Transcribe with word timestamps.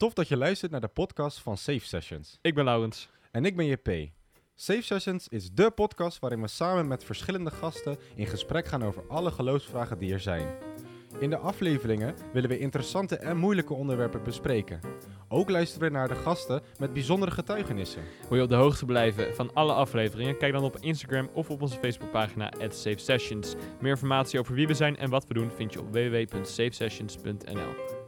Tof 0.00 0.12
dat 0.12 0.28
je 0.28 0.36
luistert 0.36 0.70
naar 0.70 0.80
de 0.80 0.88
podcast 0.88 1.40
van 1.40 1.56
Safe 1.56 1.86
Sessions. 1.86 2.38
Ik 2.42 2.54
ben 2.54 2.64
Laurens. 2.64 3.08
En 3.30 3.44
ik 3.44 3.56
ben 3.56 3.66
JP. 3.66 4.10
Safe 4.54 4.82
Sessions 4.82 5.28
is 5.28 5.50
de 5.50 5.70
podcast 5.70 6.18
waarin 6.18 6.40
we 6.40 6.48
samen 6.48 6.88
met 6.88 7.04
verschillende 7.04 7.50
gasten 7.50 7.98
in 8.14 8.26
gesprek 8.26 8.66
gaan 8.66 8.84
over 8.84 9.02
alle 9.08 9.30
geloofsvragen 9.30 9.98
die 9.98 10.12
er 10.12 10.20
zijn. 10.20 10.48
In 11.18 11.30
de 11.30 11.36
afleveringen 11.36 12.14
willen 12.32 12.48
we 12.48 12.58
interessante 12.58 13.16
en 13.16 13.36
moeilijke 13.36 13.74
onderwerpen 13.74 14.22
bespreken. 14.22 14.80
Ook 15.28 15.50
luisteren 15.50 15.88
we 15.88 15.94
naar 15.94 16.08
de 16.08 16.14
gasten 16.14 16.62
met 16.78 16.92
bijzondere 16.92 17.30
getuigenissen. 17.30 18.02
Wil 18.28 18.36
je 18.36 18.44
op 18.44 18.48
de 18.48 18.54
hoogte 18.54 18.84
blijven 18.84 19.34
van 19.34 19.54
alle 19.54 19.72
afleveringen? 19.72 20.38
Kijk 20.38 20.52
dan 20.52 20.64
op 20.64 20.76
Instagram 20.76 21.30
of 21.32 21.50
op 21.50 21.62
onze 21.62 21.78
Facebookpagina 21.78 22.52
@safesessions. 22.58 23.54
Meer 23.80 23.90
informatie 23.90 24.38
over 24.38 24.54
wie 24.54 24.66
we 24.66 24.74
zijn 24.74 24.96
en 24.96 25.10
wat 25.10 25.26
we 25.26 25.34
doen 25.34 25.50
vind 25.50 25.72
je 25.72 25.80
op 25.80 25.92
www.safesessions.nl. 25.92 27.99